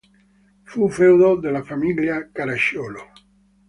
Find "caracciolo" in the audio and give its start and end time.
2.31-3.11